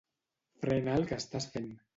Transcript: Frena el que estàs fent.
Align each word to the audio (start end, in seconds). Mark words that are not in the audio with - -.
Frena 0.63 0.97
el 1.01 1.07
que 1.13 1.21
estàs 1.25 1.51
fent. 1.55 1.73